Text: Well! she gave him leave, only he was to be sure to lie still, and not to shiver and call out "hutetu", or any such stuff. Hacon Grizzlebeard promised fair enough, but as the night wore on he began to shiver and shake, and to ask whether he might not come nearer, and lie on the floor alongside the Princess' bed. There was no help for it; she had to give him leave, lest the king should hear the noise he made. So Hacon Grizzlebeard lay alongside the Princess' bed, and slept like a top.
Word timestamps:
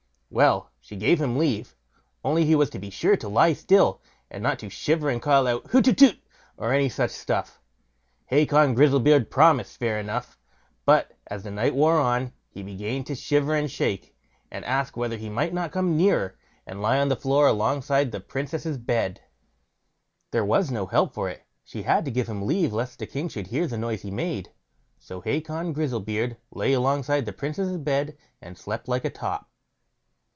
Well! 0.33 0.71
she 0.79 0.95
gave 0.95 1.19
him 1.19 1.37
leave, 1.37 1.75
only 2.23 2.45
he 2.45 2.55
was 2.55 2.69
to 2.69 2.79
be 2.79 2.89
sure 2.89 3.17
to 3.17 3.27
lie 3.27 3.51
still, 3.51 4.01
and 4.29 4.41
not 4.41 4.59
to 4.59 4.69
shiver 4.69 5.09
and 5.09 5.21
call 5.21 5.45
out 5.45 5.65
"hutetu", 5.65 6.15
or 6.55 6.71
any 6.71 6.87
such 6.87 7.11
stuff. 7.11 7.59
Hacon 8.27 8.73
Grizzlebeard 8.73 9.29
promised 9.29 9.75
fair 9.77 9.99
enough, 9.99 10.37
but 10.85 11.15
as 11.27 11.43
the 11.43 11.51
night 11.51 11.75
wore 11.75 11.99
on 11.99 12.31
he 12.47 12.63
began 12.63 13.03
to 13.03 13.13
shiver 13.13 13.53
and 13.53 13.69
shake, 13.69 14.15
and 14.49 14.63
to 14.63 14.69
ask 14.69 14.95
whether 14.95 15.17
he 15.17 15.29
might 15.29 15.53
not 15.53 15.73
come 15.73 15.97
nearer, 15.97 16.37
and 16.65 16.81
lie 16.81 16.97
on 17.01 17.09
the 17.09 17.17
floor 17.17 17.45
alongside 17.45 18.13
the 18.13 18.21
Princess' 18.21 18.77
bed. 18.77 19.19
There 20.31 20.45
was 20.45 20.71
no 20.71 20.85
help 20.85 21.13
for 21.13 21.27
it; 21.27 21.43
she 21.61 21.81
had 21.83 22.05
to 22.05 22.11
give 22.11 22.29
him 22.29 22.45
leave, 22.45 22.71
lest 22.71 22.99
the 22.99 23.05
king 23.05 23.27
should 23.27 23.47
hear 23.47 23.67
the 23.67 23.77
noise 23.77 24.03
he 24.03 24.11
made. 24.11 24.53
So 24.97 25.19
Hacon 25.19 25.73
Grizzlebeard 25.73 26.37
lay 26.51 26.71
alongside 26.71 27.25
the 27.25 27.33
Princess' 27.33 27.75
bed, 27.75 28.17
and 28.41 28.57
slept 28.57 28.87
like 28.87 29.03
a 29.03 29.09
top. 29.09 29.49